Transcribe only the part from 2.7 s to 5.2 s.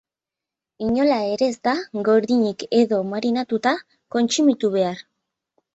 edo marinatuta kontsumitu behar.